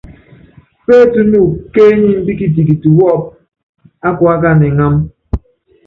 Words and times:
Pétúnuku 0.85 1.55
kéenyimbí 1.73 2.31
kitikiti 2.39 2.87
wɔ́ɔ́pú 2.97 3.19
ákuákána 4.07 4.63
iŋámb. 4.71 4.97